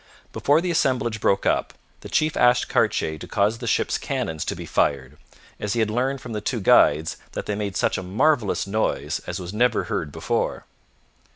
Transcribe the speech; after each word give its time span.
Before 0.33 0.61
the 0.61 0.71
assemblage 0.71 1.21
broke 1.21 1.45
up, 1.45 1.75
the 1.99 2.09
chief 2.09 2.35
asked 2.35 2.67
Cartier 2.67 3.19
to 3.19 3.27
cause 3.27 3.59
the 3.59 3.67
ships' 3.67 3.99
cannons 3.99 4.43
to 4.45 4.55
be 4.55 4.65
fired, 4.65 5.15
as 5.59 5.73
he 5.73 5.79
had 5.79 5.91
learned 5.91 6.21
from 6.21 6.33
the 6.33 6.41
two 6.41 6.59
guides 6.59 7.17
that 7.33 7.45
they 7.45 7.53
made 7.53 7.77
such 7.77 7.99
a 7.99 8.01
marvellous 8.01 8.65
noise 8.65 9.21
as 9.27 9.39
was 9.39 9.53
never 9.53 9.83
heard 9.83 10.11
before. 10.11 10.65